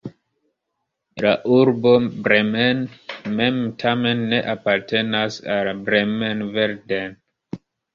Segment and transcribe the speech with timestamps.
[1.25, 1.91] La urbo
[2.29, 2.83] Bremen
[3.37, 7.21] mem tamen ne apartenas al Bremen-Verden.